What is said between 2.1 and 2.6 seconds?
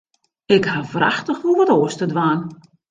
dwaan.